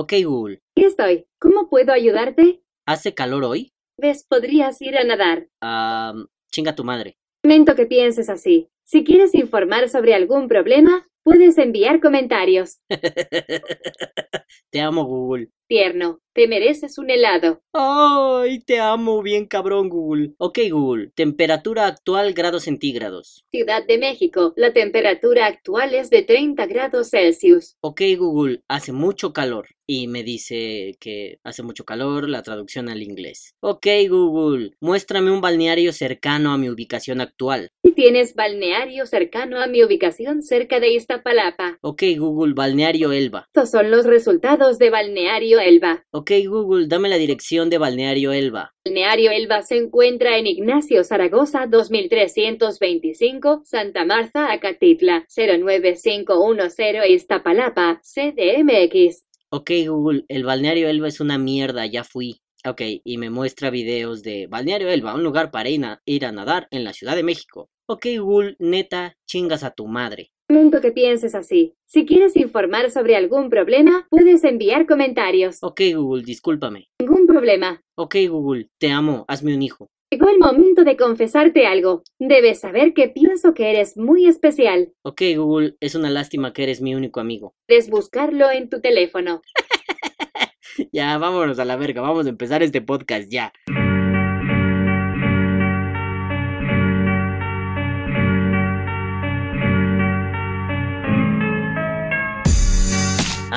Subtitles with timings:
[0.00, 1.26] Ok Google, Aquí estoy.
[1.40, 2.62] ¿Cómo puedo ayudarte?
[2.86, 3.72] ¿hace calor hoy?
[3.96, 4.24] ¿Ves?
[4.24, 5.48] Podrías ir a nadar.
[5.60, 6.14] Ah,
[6.52, 7.18] chinga tu madre.
[7.42, 8.70] Lamento que pienses así.
[8.84, 12.78] Si quieres informar sobre algún problema, puedes enviar comentarios.
[14.70, 15.50] te amo Google.
[15.68, 17.60] Tierno, te mereces un helado.
[17.74, 20.32] Ay, te amo bien cabrón Google.
[20.38, 23.44] Ok Google, temperatura actual grados centígrados.
[23.50, 24.54] Ciudad de México.
[24.56, 27.76] La temperatura actual es de 30 grados Celsius.
[27.82, 29.68] Ok Google, hace mucho calor.
[29.86, 33.54] Y me dice que hace mucho calor, la traducción al inglés.
[33.60, 37.72] Ok Google, muéstrame un balneario cercano a mi ubicación actual.
[37.98, 41.78] Tienes balneario cercano a mi ubicación cerca de Iztapalapa.
[41.80, 43.46] Ok Google, balneario Elba.
[43.48, 46.04] Estos son los resultados de Balneario Elba.
[46.12, 48.72] Ok Google, dame la dirección de balneario Elba.
[48.84, 59.24] Balneario Elba se encuentra en Ignacio Zaragoza 2325, Santa Marta, Acatitla 09510 Iztapalapa, CDMX.
[59.50, 62.40] Ok Google, el balneario Elba es una mierda, ya fui.
[62.64, 66.30] Ok, y me muestra videos de Balneario Elba, un lugar para ir a, ir a
[66.30, 67.68] nadar en la Ciudad de México.
[67.90, 70.30] Ok Google, neta, chingas a tu madre.
[70.50, 71.74] Lamento que pienses así.
[71.86, 75.56] Si quieres informar sobre algún problema, puedes enviar comentarios.
[75.62, 76.90] Ok Google, discúlpame.
[77.00, 77.82] Ningún problema.
[77.96, 79.88] Ok Google, te amo, hazme un hijo.
[80.10, 82.02] Llegó el momento de confesarte algo.
[82.18, 84.92] Debes saber que pienso que eres muy especial.
[85.02, 87.54] Ok Google, es una lástima que eres mi único amigo.
[87.66, 89.40] Debes buscarlo en tu teléfono.
[90.92, 93.52] Ya, vámonos a la verga, vamos a empezar este podcast ya.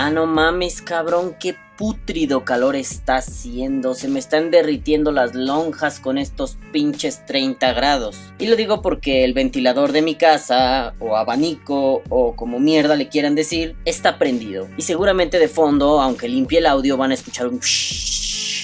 [0.03, 3.93] Ah, no mames, cabrón, qué putrido calor está haciendo.
[3.93, 8.17] Se me están derritiendo las lonjas con estos pinches 30 grados.
[8.39, 13.09] Y lo digo porque el ventilador de mi casa, o abanico, o como mierda le
[13.09, 14.67] quieran decir, está prendido.
[14.75, 17.59] Y seguramente de fondo, aunque limpie el audio, van a escuchar un...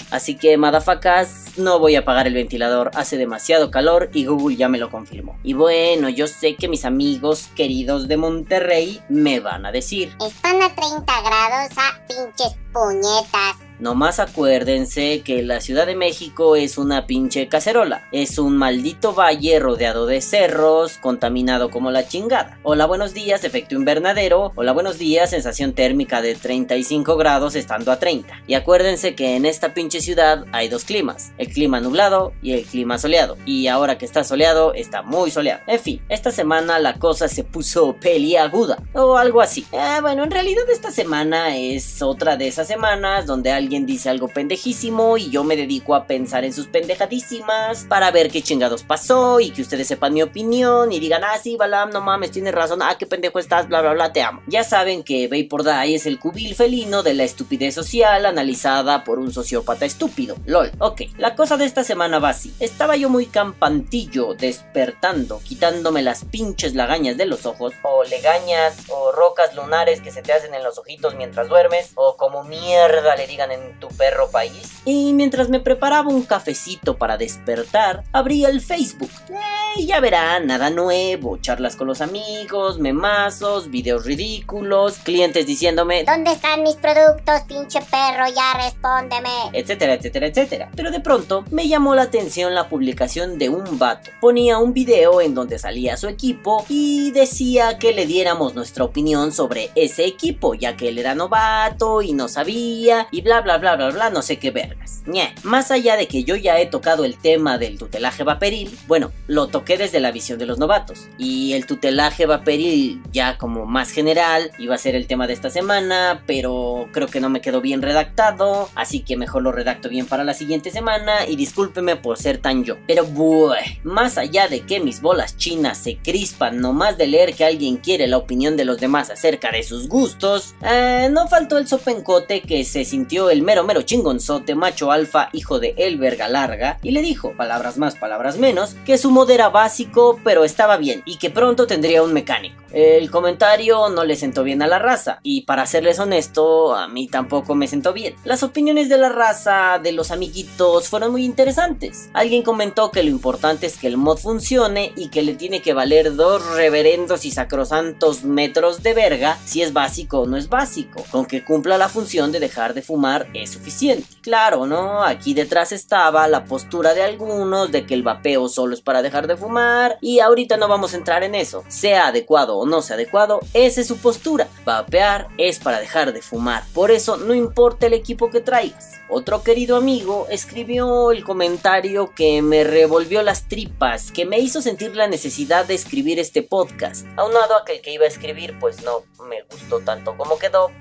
[0.10, 4.70] Así que, madafacas, no voy a apagar el ventilador, hace demasiado calor y Google ya
[4.70, 5.38] me lo confirmó.
[5.44, 10.16] Y bueno, yo sé que mis amigos queridos de Monterrey me van a decir.
[10.26, 13.68] Están a 30 grados a pinches puñetas.
[13.80, 18.08] Nomás acuérdense que la Ciudad de México es una pinche cacerola.
[18.12, 22.58] Es un maldito valle rodeado de cerros, contaminado como la chingada.
[22.64, 24.52] Hola, buenos días, efecto invernadero.
[24.56, 28.42] Hola, buenos días, sensación térmica de 35 grados estando a 30.
[28.48, 31.34] Y acuérdense que en esta pinche ciudad hay dos climas.
[31.38, 33.38] El clima nublado y el clima soleado.
[33.46, 35.62] Y ahora que está soleado, está muy soleado.
[35.68, 38.78] En fin, esta semana la cosa se puso peliaguda.
[38.94, 39.66] O algo así.
[39.72, 44.28] Eh, bueno, en realidad esta semana es otra de esas semanas donde alguien dice algo
[44.28, 49.40] pendejísimo y yo me dedico a pensar en sus pendejadísimas para ver qué chingados pasó
[49.40, 52.82] y que ustedes sepan mi opinión y digan, ah, sí, Balam, no mames, tienes razón,
[52.82, 54.42] ah, qué pendejo estás, bla, bla, bla, te amo.
[54.48, 59.20] Ya saben que Vapor Die es el cubil felino de la estupidez social analizada por
[59.20, 60.36] un sociópata estúpido.
[60.46, 60.72] LOL.
[60.80, 62.34] Ok, la cosa de esta semana va.
[62.60, 69.12] Estaba yo muy campantillo, despertando, quitándome las pinches lagañas de los ojos, o legañas, o
[69.12, 73.28] rocas lunares que se te hacen en los ojitos mientras duermes, o como mierda le
[73.28, 74.74] digan en tu perro país.
[74.84, 79.12] Y mientras me preparaba un cafecito para despertar, abría el Facebook.
[79.30, 86.32] Eh, ya verán, nada nuevo, charlas con los amigos, memazos, videos ridículos, clientes diciéndome, ¿Dónde
[86.32, 88.26] están mis productos, pinche perro?
[88.36, 89.30] Ya respóndeme.
[89.54, 90.70] etcétera, etcétera, etcétera.
[90.76, 91.17] Pero de pronto
[91.50, 94.12] me llamó la atención la publicación de un vato.
[94.22, 99.32] Ponía un video en donde salía su equipo y decía que le diéramos nuestra opinión
[99.32, 103.76] sobre ese equipo, ya que él era novato y no sabía y bla bla bla
[103.76, 105.02] bla bla, no sé qué vergas.
[105.44, 109.48] Más allá de que yo ya he tocado el tema del tutelaje vaporil, bueno, lo
[109.48, 111.08] toqué desde la visión de los novatos.
[111.18, 115.50] Y el tutelaje vaporil ya como más general iba a ser el tema de esta
[115.50, 120.06] semana, pero creo que no me quedó bien redactado, así que mejor lo redacto bien
[120.06, 122.78] para la siguiente semana y discúlpeme por ser tan yo.
[122.88, 127.46] Pero bueh, más allá de que mis bolas chinas se crispan nomás de leer que
[127.46, 131.68] alguien quiere la opinión de los demás acerca de sus gustos, eh, no faltó el
[131.68, 136.80] sopencote que se sintió el mero mero chingonzote macho alfa hijo de El Verga Larga
[136.82, 141.04] y le dijo, palabras más, palabras menos, que su mod era básico pero estaba bien
[141.06, 142.56] y que pronto tendría un mecánico.
[142.72, 147.08] El comentario no le sentó bien a la raza y para serles honesto, a mí
[147.08, 148.16] tampoco me sentó bien.
[148.26, 152.10] Las opiniones de la raza, de los amiguitos, fueron muy interesantes.
[152.14, 155.74] Alguien comentó que lo importante es que el mod funcione y que le tiene que
[155.74, 161.06] valer dos reverendos y sacrosantos metros de verga si es básico o no es básico.
[161.12, 164.08] Con que cumpla la función de dejar de fumar es suficiente.
[164.24, 165.04] Claro, ¿no?
[165.04, 169.28] Aquí detrás estaba la postura de algunos de que el vapeo solo es para dejar
[169.28, 171.64] de fumar y ahorita no vamos a entrar en eso.
[171.68, 174.48] Sea adecuado o no sea adecuado, esa es su postura.
[174.66, 176.64] Vapear es para dejar de fumar.
[176.74, 178.94] Por eso no importa el equipo que traigas.
[179.10, 184.96] Otro querido amigo escribió el comentario que me revolvió las tripas, que me hizo sentir
[184.96, 187.06] la necesidad de escribir este podcast.
[187.18, 190.72] Aunado a que el que iba a escribir pues no me gustó tanto como quedó,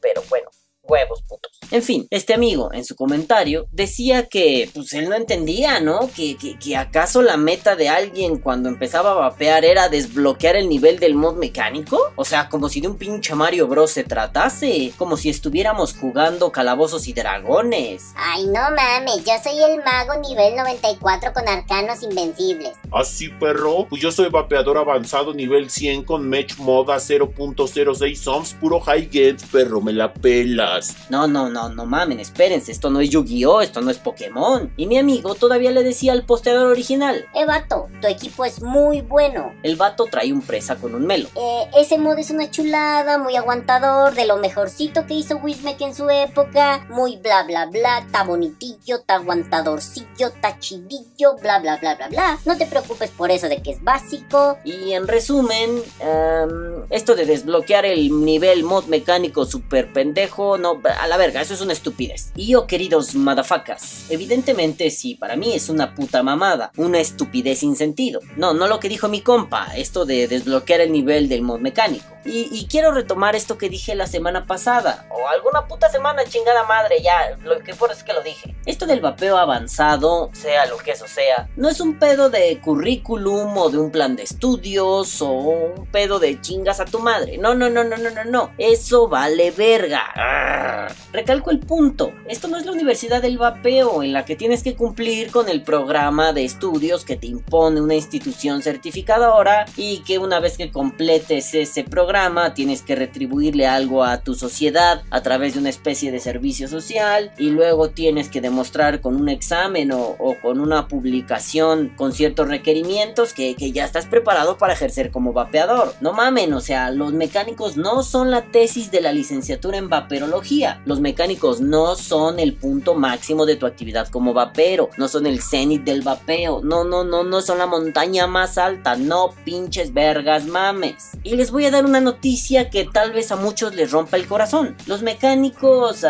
[0.00, 0.50] pero bueno
[0.82, 1.51] huevos putos.
[1.70, 6.10] En fin, este amigo en su comentario decía que pues él no entendía, ¿no?
[6.14, 10.98] Que, que, acaso la meta de alguien cuando empezaba a vapear era desbloquear el nivel
[10.98, 12.12] del mod mecánico.
[12.16, 16.50] O sea, como si de un pinche Mario Bros se tratase, como si estuviéramos jugando
[16.52, 18.12] calabozos y dragones.
[18.16, 22.72] Ay, no mames, yo soy el mago nivel 94 con arcanos invencibles.
[22.92, 28.54] Así, ¿Ah, perro, pues yo soy vapeador avanzado nivel 100 con Mech Moda 0.06 ohms,
[28.54, 30.72] puro high get, perro, me la pela.
[31.10, 34.72] No, no, no, no mamen, espérense, esto no es Yu-Gi-Oh, esto no es Pokémon.
[34.76, 37.26] Y mi amigo todavía le decía al posteador original.
[37.34, 39.52] Eh, vato, tu equipo es muy bueno.
[39.62, 41.28] El vato trae un presa con un melo.
[41.36, 45.94] Eh, ese mod es una chulada, muy aguantador, de lo mejorcito que hizo Wismek en
[45.94, 46.86] su época.
[46.88, 52.38] Muy bla bla bla, está bonitillo, está aguantadorcillo, está chidillo, bla bla bla bla bla.
[52.44, 54.58] No te preocupes por eso de que es básico.
[54.64, 61.06] Y en resumen, em, esto de desbloquear el nivel mod mecánico super pendejo no, a
[61.06, 62.32] la verga, eso es una estupidez.
[62.36, 67.76] Y yo, queridos madafacas, evidentemente sí, para mí es una puta mamada, una estupidez sin
[67.76, 68.20] sentido.
[68.36, 72.11] No, no lo que dijo mi compa, esto de desbloquear el nivel del mod mecánico.
[72.24, 77.02] Y, quiero retomar esto que dije la semana pasada, o alguna puta semana chingada madre,
[77.02, 78.54] ya, lo que por es que lo dije.
[78.64, 83.56] Esto del vapeo avanzado, sea lo que eso sea, no es un pedo de currículum
[83.58, 87.38] o de un plan de estudios o un pedo de chingas a tu madre.
[87.38, 88.50] No, no, no, no, no, no, no.
[88.56, 90.88] Eso vale verga.
[91.12, 94.76] Recalco el punto, esto no es la universidad del vapeo en la que tienes que
[94.76, 100.38] cumplir con el programa de estudios que te impone una institución certificadora y que una
[100.38, 102.11] vez que completes ese programa
[102.54, 107.32] tienes que retribuirle algo a tu sociedad a través de una especie de servicio social
[107.38, 113.32] y luego tienes que demostrar con un examen o, con una publicación con ciertos requerimientos
[113.32, 115.94] que, que ya estás preparado para ejercer como vapeador.
[116.00, 120.42] No mamen, o sea, los mecánicos no son la tesis de la licenciatura en vaperología
[120.84, 125.40] los mecánicos no son el punto máximo de tu actividad como vapero, no son el
[125.40, 130.46] cenit del vapeo, no, no, no, no son la montaña más alta, no pinches vergas
[130.46, 131.10] mames.
[131.22, 134.26] Y les voy a dar una noticia que tal vez a muchos les rompa el
[134.26, 134.76] corazón.
[134.86, 136.04] Los mecánicos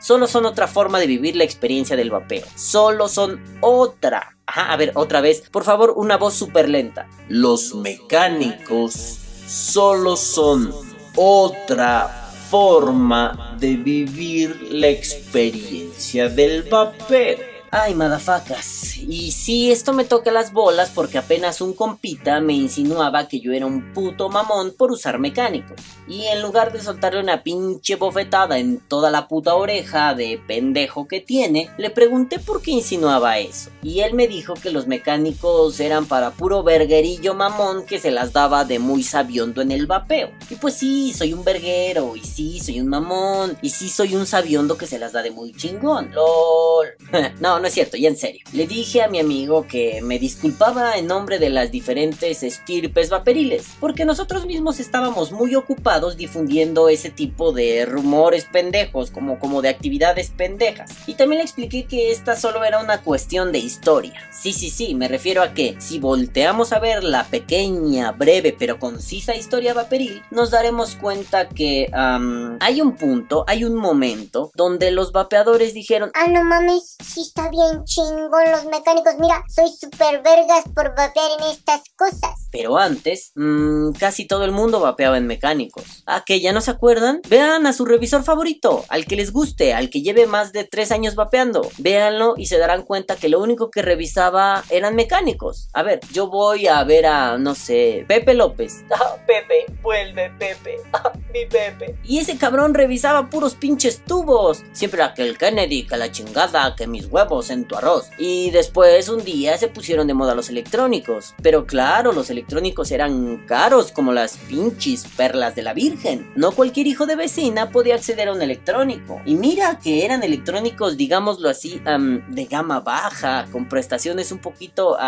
[0.00, 4.36] solo son otra forma de vivir la experiencia del vapeo, solo son otra.
[4.46, 7.06] Ajá, a ver, otra vez, por favor, una voz súper lenta.
[7.28, 10.74] Los mecánicos solo son
[11.14, 12.08] otra
[12.50, 17.49] forma de vivir la experiencia del vapeo.
[17.72, 18.96] Ay, madafacas.
[18.96, 23.52] Y sí, esto me toca las bolas porque apenas un compita me insinuaba que yo
[23.52, 25.80] era un puto mamón por usar mecánicos.
[26.08, 31.06] Y en lugar de soltarle una pinche bofetada en toda la puta oreja de pendejo
[31.06, 33.70] que tiene, le pregunté por qué insinuaba eso.
[33.84, 38.32] Y él me dijo que los mecánicos eran para puro verguerillo mamón que se las
[38.32, 40.30] daba de muy sabiondo en el vapeo.
[40.50, 44.26] Y pues sí, soy un verguero, y sí, soy un mamón, y sí soy un
[44.26, 46.10] sabiondo que se las da de muy chingón.
[46.12, 46.88] LOL.
[47.40, 48.44] no, no es cierto, ya en serio.
[48.52, 53.66] Le dije a mi amigo que me disculpaba en nombre de las diferentes estirpes vaporiles,
[53.80, 59.68] porque nosotros mismos estábamos muy ocupados difundiendo ese tipo de rumores pendejos, como, como de
[59.68, 60.90] actividades pendejas.
[61.06, 64.14] Y también le expliqué que esta solo era una cuestión de historia.
[64.32, 68.78] Sí, sí, sí, me refiero a que si volteamos a ver la pequeña, breve pero
[68.78, 75.12] concisa historia vaporil, nos daremos cuenta que hay un punto, hay un momento donde los
[75.12, 79.14] vapeadores dijeron, ah, no mames, si está bien chingón los mecánicos.
[79.18, 82.48] Mira, soy super vergas por vapear en estas cosas.
[82.52, 86.02] Pero antes, mmm, casi todo el mundo vapeaba en mecánicos.
[86.06, 87.20] ¿A que ya no se acuerdan?
[87.28, 90.92] Vean a su revisor favorito, al que les guste, al que lleve más de tres
[90.92, 91.68] años vapeando.
[91.78, 95.68] Véanlo y se darán cuenta que lo único que revisaba eran mecánicos.
[95.72, 98.84] A ver, yo voy a ver a, no sé, Pepe López.
[99.02, 100.76] Ah, Pepe, vuelve Pepe.
[100.92, 101.96] Ah, mi Pepe.
[102.04, 104.62] Y ese cabrón revisaba puros pinches tubos.
[104.72, 108.10] Siempre aquel Kennedy, que la chingada, que mis huevos en tu arroz.
[108.18, 111.34] Y después un día se pusieron de moda los electrónicos.
[111.42, 116.30] Pero claro, los electrónicos eran caros como las pinches perlas de la Virgen.
[116.36, 119.22] No cualquier hijo de vecina podía acceder a un electrónico.
[119.24, 121.80] Y mira que eran electrónicos, digámoslo así,
[122.28, 124.98] de gama baja, con prestaciones un poquito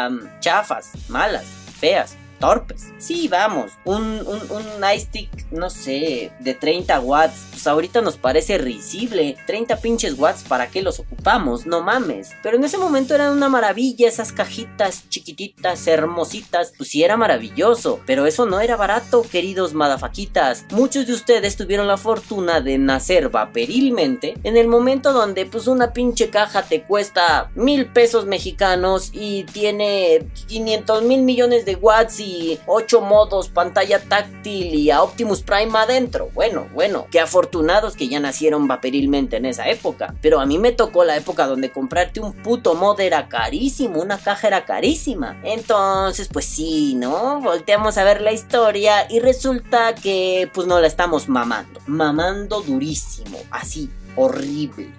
[0.40, 1.44] chafas, malas,
[1.78, 2.88] feas torpes.
[2.98, 8.58] Sí, vamos, un, un, un iStick, no sé, de 30 watts, pues ahorita nos parece
[8.58, 9.36] risible.
[9.46, 11.66] 30 pinches watts, ¿para qué los ocupamos?
[11.66, 12.30] No mames.
[12.42, 18.00] Pero en ese momento eran una maravilla esas cajitas chiquititas, hermositas, pues sí era maravilloso.
[18.06, 20.64] Pero eso no era barato, queridos madafaquitas.
[20.72, 25.92] Muchos de ustedes tuvieron la fortuna de nacer vaperilmente en el momento donde pues una
[25.92, 32.31] pinche caja te cuesta mil pesos mexicanos y tiene 500 mil millones de watts y
[32.66, 36.30] 8 modos, pantalla táctil y a Optimus Prime adentro.
[36.34, 40.14] Bueno, bueno, qué afortunados que ya nacieron vaporilmente en esa época.
[40.20, 44.18] Pero a mí me tocó la época donde comprarte un puto mod era carísimo, una
[44.18, 45.40] caja era carísima.
[45.42, 47.40] Entonces, pues sí, ¿no?
[47.40, 51.80] Volteamos a ver la historia y resulta que pues no la estamos mamando.
[51.86, 54.90] Mamando durísimo, así, horrible.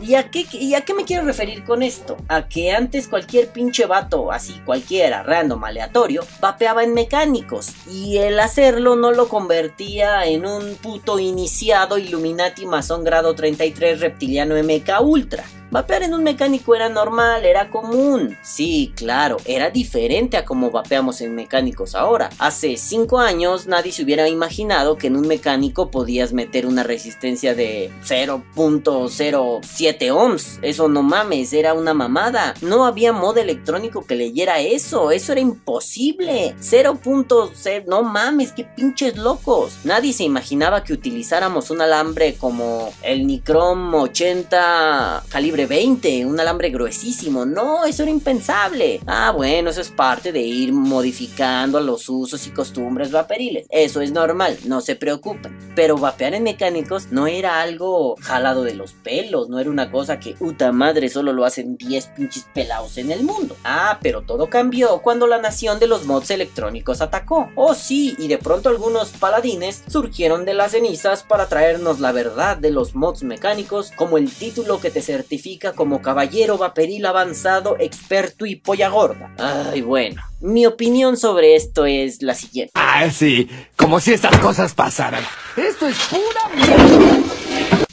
[0.00, 2.16] ¿Y a, qué, ¿Y a qué me quiero referir con esto?
[2.28, 7.72] A que antes cualquier pinche vato, así cualquiera, random, aleatorio, vapeaba en mecánicos.
[7.90, 14.54] Y el hacerlo no lo convertía en un puto iniciado Illuminati masón grado 33 reptiliano
[14.62, 15.44] MK Ultra.
[15.70, 18.36] Vapear en un mecánico era normal, era común.
[18.42, 22.30] Sí, claro, era diferente a como vapeamos en mecánicos ahora.
[22.38, 27.54] Hace 5 años nadie se hubiera imaginado que en un mecánico podías meter una resistencia
[27.54, 30.58] de 0.07 ohms.
[30.62, 32.54] Eso no mames, era una mamada.
[32.60, 36.54] No había modo electrónico que leyera eso, eso era imposible.
[36.60, 39.78] 0.0, no mames, qué pinches locos.
[39.84, 46.68] Nadie se imaginaba que utilizáramos un alambre como el Nicrom 80 calibre 20, un alambre
[46.68, 47.46] gruesísimo.
[47.46, 49.00] No, eso era impensable.
[49.06, 53.66] Ah, bueno, eso es parte de ir modificando los usos y costumbres vaporiles.
[53.70, 55.56] Eso es normal, no se preocupen.
[55.74, 60.20] Pero vapear en mecánicos no era algo jalado de los pelos, no era una cosa
[60.20, 63.56] que, puta madre, solo lo hacen 10 pinches pelados en el mundo.
[63.64, 67.48] Ah, pero todo cambió cuando la nación de los mods electrónicos atacó.
[67.54, 72.56] Oh, sí, y de pronto algunos paladines surgieron de las cenizas para traernos la verdad
[72.56, 75.45] de los mods mecánicos como el título que te certifica
[75.76, 79.32] como caballero vaperil avanzado, experto y polla gorda.
[79.38, 80.22] Ay, bueno.
[80.40, 82.72] Mi opinión sobre esto es la siguiente.
[82.74, 85.24] Ah, sí, como si estas cosas pasaran.
[85.56, 87.45] Esto es pura mierda.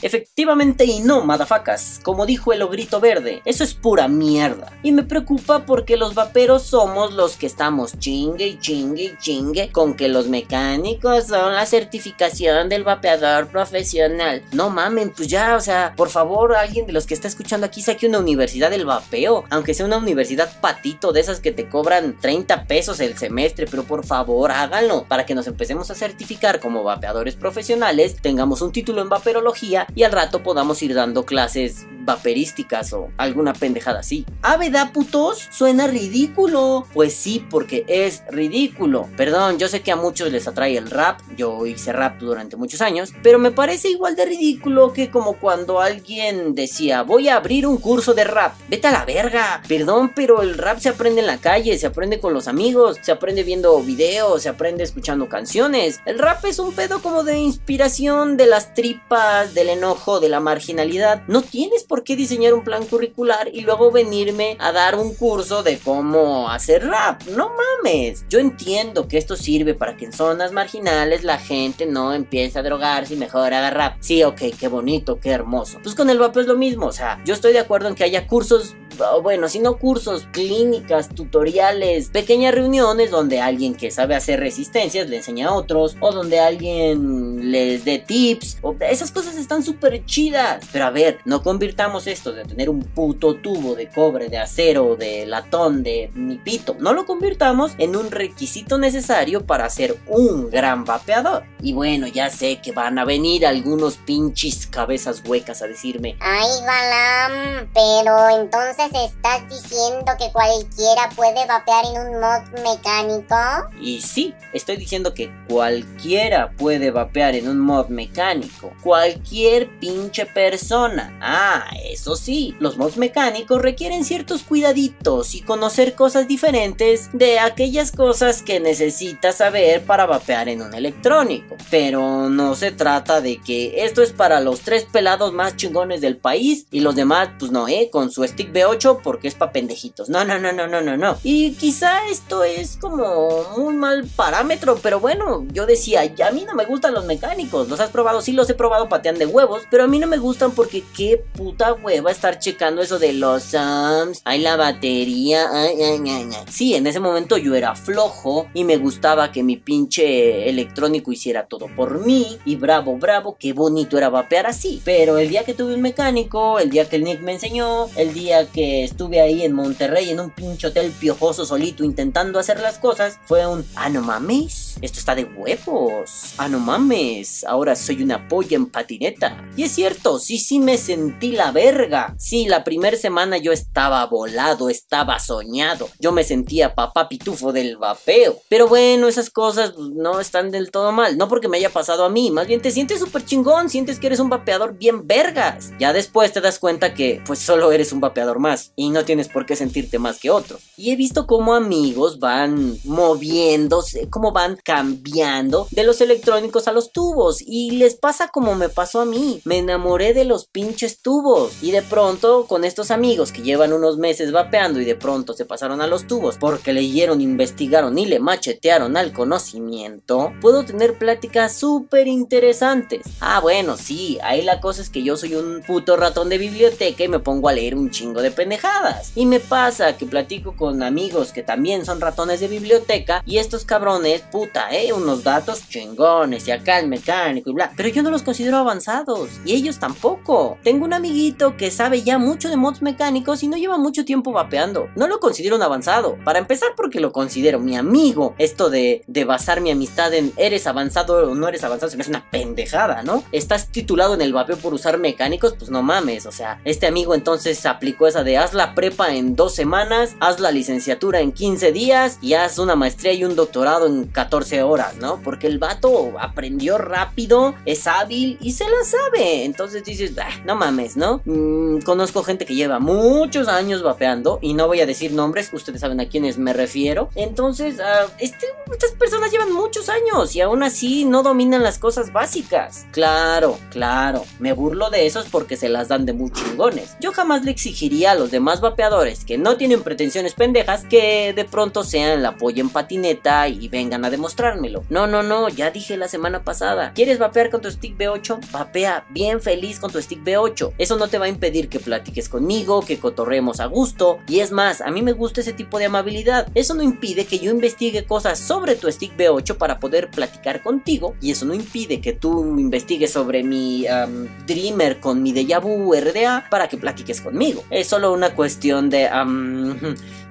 [0.04, 4.70] Efectivamente y no, madafacas, como dijo el ogrito verde, eso es pura mierda.
[4.82, 9.72] Y me preocupa porque los vaperos somos los que estamos chingue y chingue y chingue
[9.72, 14.42] con que los mecánicos son la certificación del vapeador profesional.
[14.52, 17.80] No mamen, pues ya, o sea, por favor, alguien de los que está escuchando aquí
[17.80, 22.18] saque una universidad del vapeo, aunque sea una universidad patito de esas que te cobran
[22.20, 26.84] 30 pesos el semestre, pero por favor háganlo para que nos empecemos a certificar como
[26.84, 32.92] vapeadores profesionales, tengamos un título en vaperología y al rato podamos ir dando clases vaperísticas
[32.92, 34.26] o alguna pendejada así.
[34.42, 35.48] ¿Ah, verdad, putos?
[35.50, 36.86] Suena ridículo.
[36.92, 39.08] Pues sí, porque es ridículo.
[39.16, 42.80] Perdón, yo sé que a muchos les atrae el rap, yo hice rap durante muchos
[42.80, 47.66] años, pero me parece igual de ridículo que como cuando alguien decía, voy a abrir
[47.66, 48.54] un curso de rap.
[48.68, 49.62] Vete a la verga.
[49.68, 53.12] Perdón, pero el rap se aprende en la calle, se aprende con los amigos, se
[53.12, 56.00] aprende viendo videos, se aprende escuchando canciones.
[56.04, 60.40] El rap es un pedo como de inspiración de las tripas, del enojo, de la
[60.40, 61.22] marginalidad.
[61.28, 65.62] No tienes por qué diseñar un plan curricular y luego venirme a dar un curso
[65.62, 67.22] de cómo hacer rap.
[67.24, 68.24] No mames.
[68.30, 72.62] Yo entiendo que esto sirve para que en zonas marginales la gente no empiece a
[72.62, 73.96] drogarse y mejor haga rap.
[74.00, 75.78] Sí, ok, qué bonito, qué hermoso.
[75.82, 76.86] Pues con el rap es lo mismo.
[76.86, 78.74] O sea, yo estoy de acuerdo en que haya cursos
[79.22, 85.16] bueno, si no cursos, clínicas, tutoriales, pequeñas reuniones donde alguien que sabe hacer resistencias le
[85.16, 90.64] enseña a otros, o donde alguien les dé tips, o esas cosas están súper chidas.
[90.72, 94.96] Pero a ver, no convirtamos esto de tener un puto tubo de cobre, de acero,
[94.96, 100.50] de latón, de mi pito, no lo convirtamos en un requisito necesario para ser un
[100.50, 101.44] gran vapeador.
[101.60, 106.48] Y bueno, ya sé que van a venir algunos pinches cabezas huecas a decirme, ay,
[106.66, 113.36] Balam, pero entonces estás diciendo que cualquiera puede vapear en un mod mecánico.
[113.80, 118.72] Y sí, estoy diciendo que cualquiera puede vapear en un mod mecánico.
[118.82, 121.16] Cualquiera pinche persona.
[121.20, 127.92] Ah, eso sí, los mods mecánicos requieren ciertos cuidaditos y conocer cosas diferentes de aquellas
[127.92, 131.56] cosas que necesitas saber para vapear en un electrónico.
[131.70, 136.16] Pero no se trata de que esto es para los tres pelados más chingones del
[136.16, 140.08] país y los demás, pues no, eh, con su stick B8 porque es pa' pendejitos.
[140.08, 141.18] No, no, no, no, no, no, no.
[141.22, 146.54] Y quizá esto es como muy mal parámetro, pero bueno, yo decía, a mí no
[146.54, 147.68] me gustan los mecánicos.
[147.68, 148.20] ¿Los has probado?
[148.20, 149.26] Sí, los he probado patean de
[149.70, 153.42] pero a mí no me gustan porque qué puta hueva estar checando eso de los
[153.42, 154.20] Sams.
[154.24, 155.46] Hay la batería.
[155.52, 156.28] Ay, ay, ay.
[156.50, 161.46] Sí, en ese momento yo era flojo y me gustaba que mi pinche electrónico hiciera
[161.46, 162.38] todo por mí.
[162.44, 164.80] Y bravo, bravo, qué bonito era vapear así.
[164.84, 168.14] Pero el día que tuve un mecánico, el día que el Nick me enseñó, el
[168.14, 172.78] día que estuve ahí en Monterrey en un pinche hotel piojoso solito intentando hacer las
[172.78, 176.34] cosas, fue un, ah, no mames, esto está de huevos.
[176.38, 179.33] Ah, no mames, ahora soy una polla en patineta.
[179.56, 182.14] Y es cierto, sí, sí me sentí la verga.
[182.18, 185.88] Sí, la primera semana yo estaba volado, estaba soñado.
[186.00, 188.38] Yo me sentía papá pitufo del vapeo.
[188.48, 191.16] Pero bueno, esas cosas pues, no están del todo mal.
[191.16, 194.08] No porque me haya pasado a mí, más bien te sientes súper chingón, sientes que
[194.08, 195.70] eres un vapeador bien vergas.
[195.78, 199.28] Ya después te das cuenta que pues solo eres un vapeador más y no tienes
[199.28, 200.58] por qué sentirte más que otro.
[200.76, 206.92] Y he visto cómo amigos van moviéndose, cómo van cambiando de los electrónicos a los
[206.92, 209.23] tubos y les pasa como me pasó a mí.
[209.44, 213.96] Me enamoré de los pinches tubos y de pronto con estos amigos que llevan unos
[213.96, 218.18] meses vapeando y de pronto se pasaron a los tubos porque leyeron, investigaron y le
[218.18, 223.06] machetearon al conocimiento, puedo tener pláticas súper interesantes.
[223.20, 227.04] Ah, bueno, sí, ahí la cosa es que yo soy un puto ratón de biblioteca
[227.04, 229.12] y me pongo a leer un chingo de pendejadas.
[229.14, 233.64] Y me pasa que platico con amigos que también son ratones de biblioteca y estos
[233.64, 237.72] cabrones, puta, eh, unos datos chingones y acá el mecánico y bla.
[237.76, 239.13] Pero yo no los considero avanzados
[239.44, 240.58] y ellos tampoco.
[240.62, 244.32] Tengo un amiguito que sabe ya mucho de mods mecánicos y no lleva mucho tiempo
[244.32, 244.88] vapeando.
[244.96, 246.16] No lo considero un avanzado.
[246.24, 248.34] Para empezar porque lo considero mi amigo.
[248.38, 252.10] Esto de, basar mi amistad en eres avanzado o no eres avanzado se me hace
[252.10, 253.24] una pendejada, ¿no?
[253.32, 256.26] Estás titulado en el vapeo por usar mecánicos, pues no mames.
[256.26, 260.40] O sea, este amigo entonces aplicó esa de haz la prepa en dos semanas, haz
[260.40, 264.96] la licenciatura en 15 días y haz una maestría y un doctorado en 14 horas,
[264.96, 265.20] ¿no?
[265.22, 268.74] Porque el vato aprendió rápido, es hábil y se la.
[269.16, 271.20] Entonces dices, "Ah, no mames, ¿no?
[271.24, 275.80] Mm, conozco gente que lleva muchos años vapeando y no voy a decir nombres, ustedes
[275.80, 277.08] saben a quiénes me refiero.
[277.14, 282.12] Entonces, ah, este, estas personas llevan muchos años y aún así no dominan las cosas
[282.12, 282.86] básicas.
[282.92, 286.96] Claro, claro, me burlo de esos porque se las dan de muy chingones.
[287.00, 291.44] Yo jamás le exigiría a los demás vapeadores que no tienen pretensiones pendejas que de
[291.44, 294.84] pronto sean la polla en patineta y vengan a demostrármelo.
[294.88, 296.92] No, no, no, ya dije la semana pasada.
[296.94, 298.50] ¿Quieres vapear con tu stick B8?
[298.50, 300.74] Vapea bien feliz con tu stick B8.
[300.78, 304.18] Eso no te va a impedir que platiques conmigo, que cotorremos a gusto.
[304.28, 306.48] Y es más, a mí me gusta ese tipo de amabilidad.
[306.54, 311.14] Eso no impide que yo investigue cosas sobre tu stick B8 para poder platicar contigo.
[311.20, 315.94] Y eso no impide que tú investigues sobre mi am, Dreamer con mi Deja Vu
[315.94, 317.64] RDA para que platiques conmigo.
[317.70, 319.08] Es solo una cuestión de...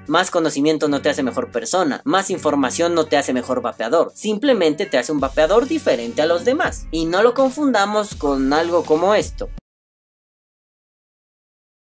[0.07, 4.85] más conocimiento no te hace mejor persona, más información no te hace mejor vapeador, simplemente
[4.85, 6.87] te hace un vapeador diferente a los demás.
[6.91, 9.49] Y no lo confundamos con algo como esto.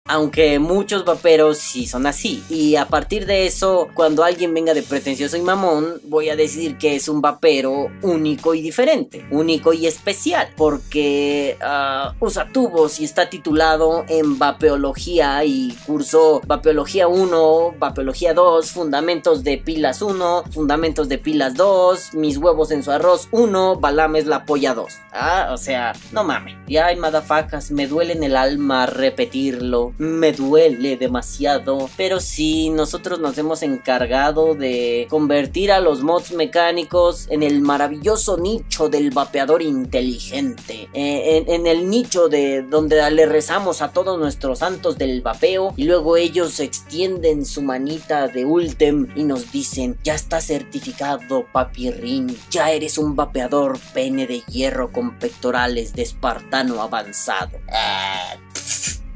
[0.08, 2.44] Aunque muchos vaperos sí son así.
[2.48, 6.78] Y a partir de eso, cuando alguien venga de pretencioso y mamón, voy a decir
[6.78, 9.26] que es un vapero único y diferente.
[9.30, 10.48] Único y especial.
[10.56, 18.70] Porque ah, usa tubos y está titulado en vapeología y cursó vapeología 1, vapeología 2,
[18.70, 24.26] fundamentos de pilas 1, fundamentos de pilas 2, mis huevos en su arroz 1, balames
[24.26, 24.92] la polla 2.
[25.12, 26.56] Ah, o sea, no mames.
[26.68, 31.88] Ya hay madafacas, me duele en el alma repetirlo me duele demasiado.
[31.96, 38.36] Pero sí, nosotros nos hemos encargado de convertir a los mods mecánicos en el maravilloso
[38.36, 40.88] nicho del vapeador inteligente.
[40.92, 45.74] Eh, en, el nicho de donde le rezamos a todos nuestros santos del vapeo.
[45.76, 52.36] Y luego ellos extienden su manita de Ultem y nos dicen: Ya está certificado, papirrín.
[52.50, 57.58] Ya eres un vapeador pene de hierro con pectorales de espartano avanzado.
[57.68, 58.36] Ah,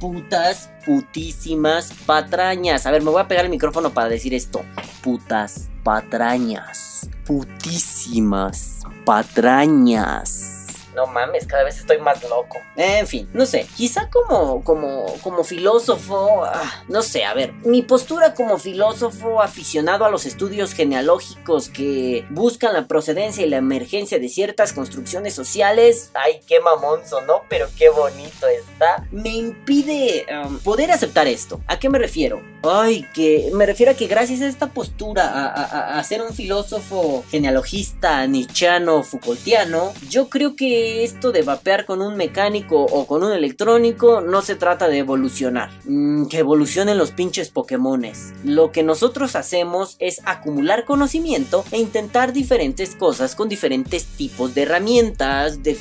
[0.00, 2.86] putas, putísimas patrañas.
[2.86, 4.64] A ver, me voy a pegar el micrófono para decir esto.
[5.02, 7.08] Putas patrañas.
[7.24, 10.59] Putísimas patrañas.
[10.94, 12.58] No mames, cada vez estoy más loco.
[12.76, 17.82] En fin, no sé, quizá como, como, como filósofo, ah, no sé, a ver, mi
[17.82, 24.18] postura como filósofo aficionado a los estudios genealógicos que buscan la procedencia y la emergencia
[24.18, 30.58] de ciertas construcciones sociales, ay, qué mamón sonó, pero qué bonito está, me impide um,
[30.60, 31.60] poder aceptar esto.
[31.66, 32.42] ¿A qué me refiero?
[32.62, 36.34] Ay, que me refiero a que gracias a esta postura, a, a- a ser un
[36.34, 43.22] filósofo genealogista, nichano, Foucaultiano, yo creo que esto de vapear con un mecánico o con
[43.22, 45.70] un electrónico no se trata de evolucionar.
[45.84, 48.32] Mm, que evolucionen los pinches Pokémones.
[48.44, 54.62] Lo que nosotros hacemos es acumular conocimiento e intentar diferentes cosas con diferentes tipos de
[54.62, 55.78] herramientas, de,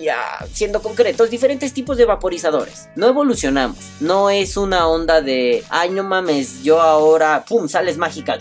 [0.00, 0.16] ya
[0.52, 2.88] siendo concretos, diferentes tipos de vaporizadores.
[2.96, 8.38] No evolucionamos, no es una onda de, ay no mames, yo ahora, pum, sales mágica,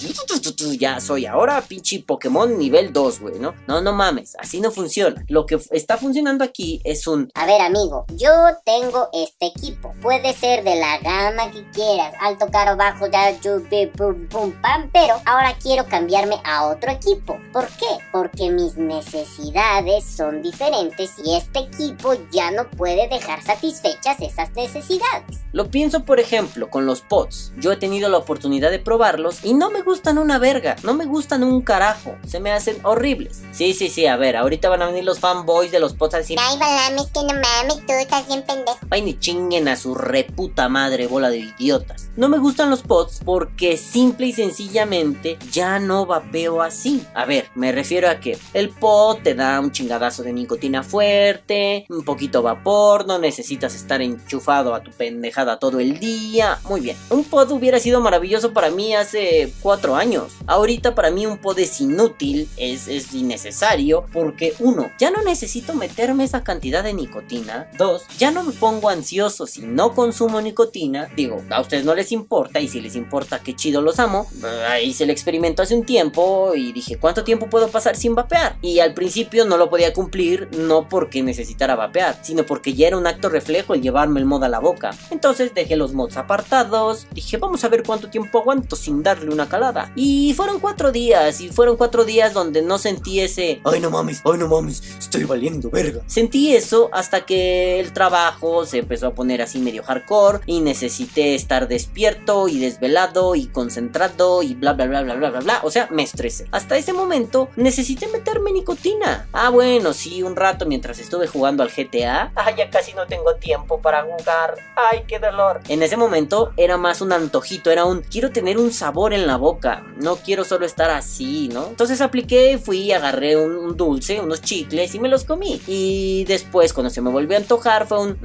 [0.77, 3.53] ya soy ahora pinche Pokémon nivel 2, güey, ¿no?
[3.67, 5.23] No, no mames, así no funciona.
[5.27, 8.31] Lo que está funcionando aquí es un, A ver, amigo, yo
[8.65, 9.93] tengo este equipo.
[10.01, 14.89] Puede ser de la gama que quieras, alto, caro, bajo, ya, chupi, pum, pum, pam,
[14.91, 17.37] pero ahora quiero cambiarme a otro equipo.
[17.53, 17.97] ¿Por qué?
[18.11, 25.41] Porque mis necesidades son diferentes y este equipo ya no puede dejar satisfechas esas necesidades.
[25.51, 27.51] Lo pienso, por ejemplo, con los pods.
[27.57, 31.05] Yo he tenido la oportunidad de probarlos y no me gustan una verga, no me
[31.05, 33.41] gustan un carajo, se me hacen horribles.
[33.51, 36.17] Sí, sí, sí, a ver, ahorita van a venir los fanboys de los pods a
[36.19, 38.79] decir, Ay, Balames, que no mames, tú estás bien pendejo.
[38.89, 42.09] Ay, ni chinguen a su reputa madre bola de idiotas.
[42.15, 47.05] No me gustan los pods porque simple y sencillamente ya no vapeo así.
[47.13, 51.85] A ver, me refiero a que el pod te da un chingadazo de nicotina fuerte,
[51.89, 56.59] un poquito vapor, no necesitas estar enchufado a tu pendejada todo el día.
[56.69, 60.33] Muy bien, un pod hubiera sido maravilloso para mí hace cuatro años.
[60.45, 65.70] Ahorita para mí un pod es inútil, es, es innecesario, porque uno, ya no necesito
[65.73, 67.69] meterme esa cantidad de nicotina.
[67.77, 71.09] Dos, ya no me pongo ansioso si no consumo nicotina.
[71.15, 74.27] Digo, a ustedes no les importa y si les importa, qué chido los amo.
[74.43, 78.57] Eh, hice el experimento hace un tiempo y dije, ¿cuánto tiempo puedo pasar sin vapear?
[78.61, 82.97] Y al principio no lo podía cumplir, no porque necesitara vapear, sino porque ya era
[82.97, 84.91] un acto reflejo el llevarme el mod a la boca.
[85.09, 89.47] Entonces dejé los mods apartados, dije, vamos a ver cuánto tiempo aguanto sin darle una
[89.47, 89.91] calada.
[89.95, 94.21] Y fueron cuatro días, y fueron cuatro días donde no sentí ese, ay no mames,
[94.25, 96.01] ay no mames, estoy valiendo verga.
[96.07, 101.35] Sentí eso hasta que el trabajo se empezó a poner así medio hardcore y necesité
[101.35, 105.59] estar despierto y desvelado y concentrado y bla bla bla bla bla bla bla.
[105.63, 106.47] O sea, me estresé.
[106.51, 109.27] Hasta ese momento necesité meterme nicotina.
[109.33, 112.31] Ah, bueno, sí, un rato mientras estuve jugando al GTA.
[112.35, 114.55] Ah, ya casi no tengo tiempo para jugar.
[114.75, 115.61] Ay, qué dolor.
[115.67, 119.37] En ese momento era más un antojito, era un quiero tener un sabor en la
[119.37, 119.83] boca.
[119.97, 121.67] No quiero solo estar así, ¿no?
[121.67, 125.50] Entonces apliqué, fui, agarré un, un dulce, unos chicles y me los comí.
[125.67, 128.17] Y después, cuando se me volvió a antojar, fue un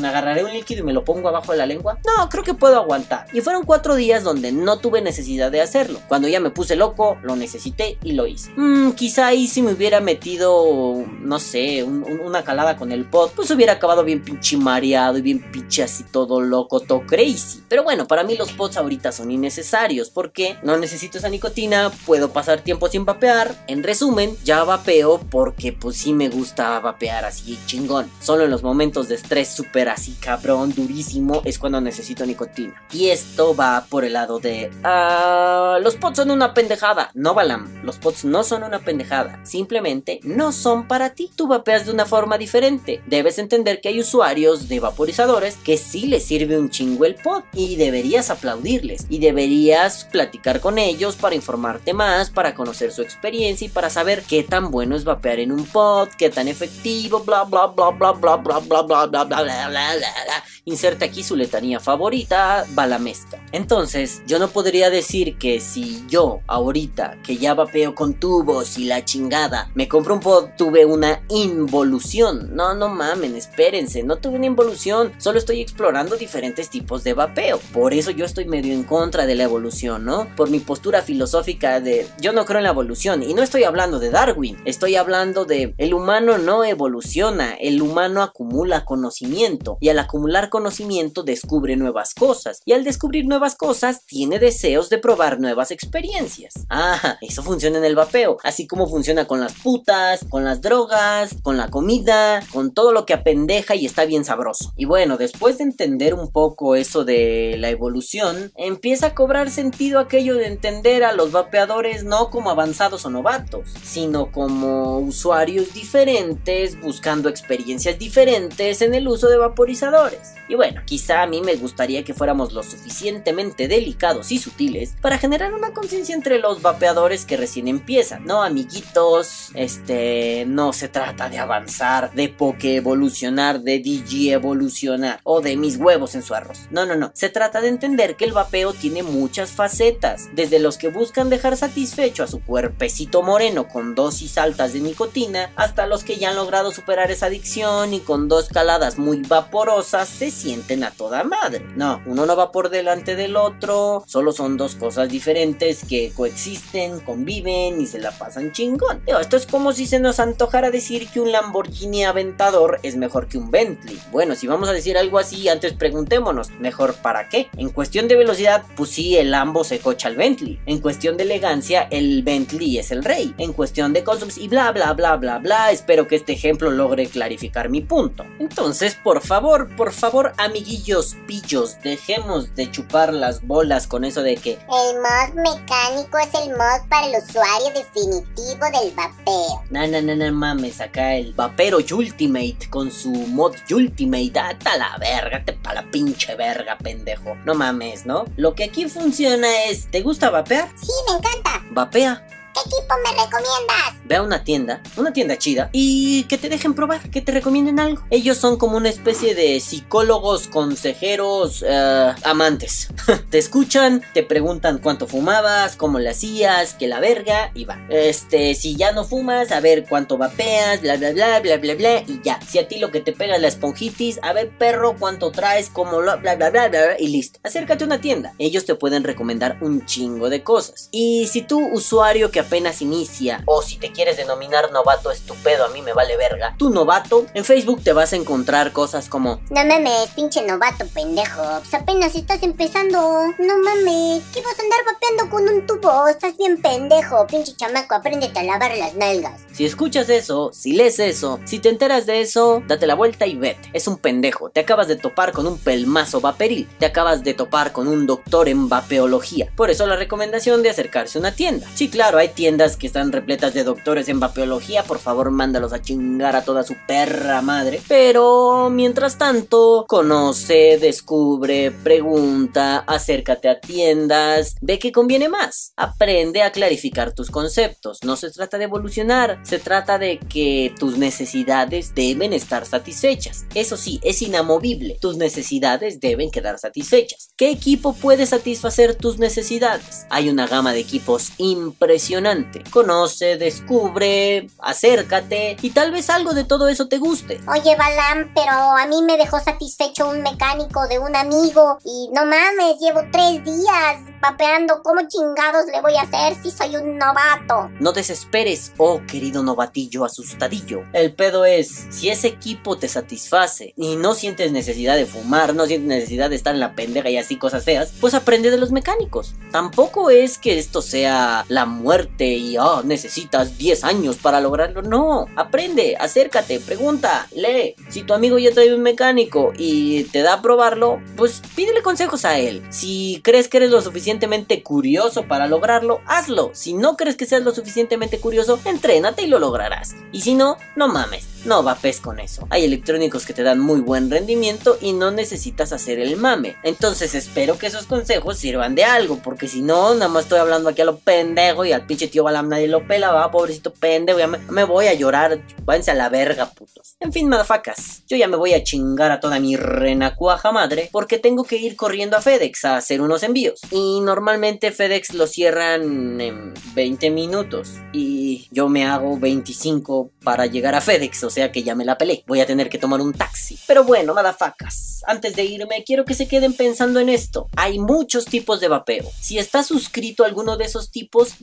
[0.00, 1.98] mm, agarraré un líquido y me lo pongo abajo de la lengua.
[2.06, 3.26] No, creo que puedo aguantar.
[3.32, 6.00] Y fueron cuatro días donde no tuve necesidad de hacerlo.
[6.08, 8.50] Cuando ya me puse loco, lo necesité y lo hice.
[8.56, 13.04] Mm, quizá ahí si me hubiera metido, no sé, un- un- una calada con el
[13.04, 17.62] pot, pues hubiera acabado bien pinche mareado y bien pinche así todo loco, todo crazy.
[17.68, 22.32] Pero bueno, para mí los pots ahorita son innecesarios porque no necesito esa nicotina, puedo
[22.32, 23.64] pasar tiempo sin vapear.
[23.66, 28.10] En resumen, ya vapeo porque pues sí me gusta vapear así chingón.
[28.20, 32.82] Solo en los momentos de estrés súper así cabrón, durísimo, es cuando necesito nicotina.
[32.92, 34.70] Y esto va por el lado de...
[34.84, 37.10] ah, los pots son una pendejada.
[37.14, 39.40] No, Balam, los pots no son una pendejada.
[39.44, 41.30] Simplemente no son para ti.
[41.34, 43.02] Tú vapeas de una forma diferente.
[43.06, 47.42] Debes entender que hay usuarios de vaporizadores que sí les sirve un chingo el pod.
[47.52, 49.06] Y deberías aplaudirles.
[49.08, 54.22] Y deberías platicar con ellos para informarte más, para conocer su experiencia y para saber
[54.22, 58.12] qué tan bueno es vapear en un pod, qué tan efectivo, bla bla bla bla
[58.12, 60.44] bla bla bla bla bla bla bla bla bla bla.
[60.68, 63.40] Inserte aquí su letanía favorita, balamesca.
[63.52, 68.84] Entonces, yo no podría decir que si yo ahorita que ya vapeo con tubos y
[68.84, 72.54] la chingada, me compro un pod, tuve una involución.
[72.56, 77.60] No, no mamen, espérense, no tuve una involución, solo estoy explorando diferentes tipos de vapeo.
[77.72, 80.26] Por eso yo estoy medio en contra de la evolución, ¿no?
[80.34, 84.00] Por mi postura filosófica de yo no creo en la evolución y no estoy hablando
[84.00, 89.98] de Darwin, estoy hablando de el humano no evoluciona, el humano acumula conocimiento y al
[89.98, 95.70] acumular conocimiento descubre nuevas cosas y al descubrir nuevas cosas tiene deseos de probar nuevas
[95.70, 96.54] experiencias.
[96.68, 101.36] Ah, eso funciona en el vapeo, así como funciona con las putas, con las drogas,
[101.42, 104.72] con la comida, con todo lo que apendeja y está bien sabroso.
[104.76, 110.00] Y bueno, después de entender un poco eso de la evolución, empieza a cobrar sentido
[110.00, 116.15] aquello de entender a los vapeadores no como avanzados o novatos, sino como usuarios diferentes
[116.16, 120.34] diferentes, buscando experiencias diferentes en el uso de vaporizadores.
[120.48, 125.18] Y bueno, quizá a mí me gustaría que fuéramos lo suficientemente delicados y sutiles para
[125.18, 128.24] generar una conciencia entre los vapeadores que recién empiezan.
[128.24, 135.40] No, amiguitos, este, no se trata de avanzar, de poke evolucionar, de digi evolucionar o
[135.40, 136.60] de mis huevos en su arroz.
[136.70, 137.10] No, no, no.
[137.12, 141.56] Se trata de entender que el vapeo tiene muchas facetas, desde los que buscan dejar
[141.56, 146.36] satisfecho a su cuerpecito moreno con dosis altas de nicotina, hasta los que ya han
[146.36, 151.66] logrado superar esa adicción y con dos caladas muy vaporosas se sienten a toda madre.
[151.76, 157.00] No, uno no va por delante del otro, solo son dos cosas diferentes que coexisten,
[157.00, 159.02] conviven y se la pasan chingón.
[159.20, 163.36] esto es como si se nos antojara decir que un Lamborghini Aventador es mejor que
[163.36, 164.00] un Bentley.
[164.10, 167.48] Bueno, si vamos a decir algo así, antes preguntémonos, ¿mejor para qué?
[167.56, 170.60] En cuestión de velocidad, pues sí, el Lambo se cocha al Bentley.
[170.66, 173.34] En cuestión de elegancia, el Bentley es el rey.
[173.38, 177.06] En cuestión de consums y bla bla bla bla bla, espero que este ejemplo logre
[177.06, 178.26] clarificar mi punto.
[178.38, 184.36] Entonces, por favor, por favor, amiguillos pillos, dejemos de chupar las bolas con eso de
[184.36, 189.62] que el mod mecánico es el mod para el usuario definitivo del vapeo.
[189.70, 194.98] No, no, no, no mames, acá el vapero Ultimate con su mod Ultimate, data la
[194.98, 197.36] verga, te pa' la pinche verga, pendejo.
[197.46, 198.26] No mames, ¿no?
[198.36, 200.68] Lo que aquí funciona es, ¿te gusta vapear?
[200.78, 201.64] Sí, me encanta.
[201.70, 202.26] Vapea.
[202.56, 204.06] ¿Qué equipo me recomiendas?
[204.06, 207.78] Ve a una tienda, una tienda chida, y que te dejen probar, que te recomienden
[207.78, 208.02] algo.
[208.08, 212.88] Ellos son como una especie de psicólogos, consejeros, eh, amantes.
[213.30, 217.78] te escuchan, te preguntan cuánto fumabas, cómo le hacías, que la verga, y va.
[217.90, 221.98] Este, si ya no fumas, a ver cuánto vapeas, bla, bla, bla, bla, bla, bla,
[222.06, 222.40] y ya.
[222.48, 225.68] Si a ti lo que te pega es la esponjitis, a ver, perro, cuánto traes,
[225.68, 227.38] cómo lo, bla, bla, bla, bla, bla, y listo.
[227.42, 228.32] Acércate a una tienda.
[228.38, 230.88] Ellos te pueden recomendar un chingo de cosas.
[230.90, 235.68] Y si tú, usuario que apenas inicia, o si te quieres denominar novato estupendo, a
[235.68, 239.40] mí me vale verga, tu novato, en Facebook te vas a encontrar cosas como...
[239.50, 242.98] No mames, pinche novato pendejo, pues apenas estás empezando,
[243.38, 246.06] no mames, ¿qué vas a andar vapeando con un tubo?
[246.08, 249.40] Estás bien pendejo, pinche chamaco, apréndete a lavar las nalgas.
[249.52, 253.36] Si escuchas eso, si lees eso, si te enteras de eso, date la vuelta y
[253.36, 253.70] vete.
[253.72, 257.72] Es un pendejo, te acabas de topar con un pelmazo vaperil, te acabas de topar
[257.72, 259.50] con un doctor en vapeología.
[259.56, 261.66] Por eso la recomendación de acercarse a una tienda.
[261.74, 265.82] Sí, claro, hay tiendas que están repletas de doctores en vapeología, por favor mándalos a
[265.82, 267.80] chingar a toda su perra madre.
[267.88, 275.72] Pero mientras tanto, conoce, descubre, pregunta, acércate a tiendas, ve que conviene más.
[275.76, 278.00] Aprende a clarificar tus conceptos.
[278.04, 283.46] No se trata de evolucionar, se trata de que tus necesidades deben estar satisfechas.
[283.54, 284.98] Eso sí, es inamovible.
[285.00, 287.30] Tus necesidades deben quedar satisfechas.
[287.36, 290.06] ¿Qué equipo puede satisfacer tus necesidades?
[290.10, 292.25] Hay una gama de equipos impresionante.
[292.70, 297.40] Conoce, descubre, acércate y tal vez algo de todo eso te guste.
[297.48, 302.24] Oye, Balam, pero a mí me dejó satisfecho un mecánico de un amigo y no
[302.24, 304.82] mames, llevo tres días vapeando.
[304.82, 307.70] ¿Cómo chingados le voy a hacer si soy un novato?
[307.78, 310.82] No desesperes, oh querido novatillo asustadillo.
[310.92, 315.66] El pedo es, si ese equipo te satisface y no sientes necesidad de fumar, no
[315.66, 318.72] sientes necesidad de estar en la pendeja y así cosas feas, pues aprende de los
[318.72, 319.34] mecánicos.
[319.52, 324.82] Tampoco es que esto sea la muerte y oh, necesitas 10 años para lograrlo.
[324.82, 327.74] No, aprende, acércate, pregunta, lee.
[327.88, 332.24] Si tu amigo ya trae un mecánico y te da a probarlo, pues pídele consejos
[332.24, 332.62] a él.
[332.70, 336.50] Si crees que eres lo suficientemente curioso para lograrlo, hazlo.
[336.54, 339.94] Si no crees que seas lo suficientemente curioso, entrénate y lo lograrás.
[340.12, 342.46] Y si no, no mames, no vapes con eso.
[342.50, 346.56] Hay electrónicos que te dan muy buen rendimiento y no necesitas hacer el mame.
[346.62, 350.68] Entonces espero que esos consejos sirvan de algo, porque si no, nada más estoy hablando
[350.68, 354.18] aquí a lo pendejo y al pinche tío Balam nadie lo pela, va, pobrecito pendejo,
[354.18, 356.96] ya me, voy a llorar, váyanse a la verga, putos.
[357.00, 361.18] En fin, madafacas, yo ya me voy a chingar a toda mi renacuaja madre, porque
[361.18, 363.60] tengo que ir corriendo a FedEx a hacer unos envíos.
[363.70, 370.74] Y normalmente FedEx lo cierran en 20 minutos, y yo me hago 25 para llegar
[370.74, 372.24] a FedEx, o sea que ya me la pelé.
[372.26, 373.58] Voy a tener que tomar un taxi.
[373.66, 377.48] Pero bueno, madafacas, antes de irme, quiero que se queden pensando en esto.
[377.56, 379.04] Hay muchos tipos de vapeo.
[379.20, 381.40] Si estás suscrito a alguno de esos tipos,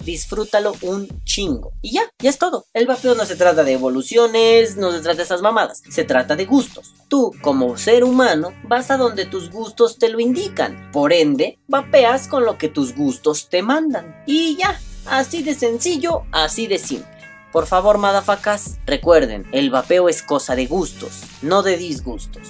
[0.00, 1.72] disfrútalo un chingo.
[1.82, 2.66] Y ya, ya es todo.
[2.72, 6.36] El vapeo no se trata de evoluciones, no se trata de esas mamadas, se trata
[6.36, 6.94] de gustos.
[7.08, 10.90] Tú, como ser humano, vas a donde tus gustos te lo indican.
[10.92, 14.22] Por ende, vapeas con lo que tus gustos te mandan.
[14.26, 17.14] Y ya, así de sencillo, así de simple.
[17.52, 22.48] Por favor, madafacas, recuerden, el vapeo es cosa de gustos, no de disgustos.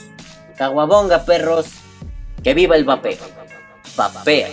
[0.57, 1.67] Caguabonga, perros,
[2.43, 3.19] que viva el vapeo.
[3.97, 4.49] Vapea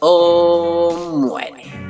[0.00, 1.89] o muere.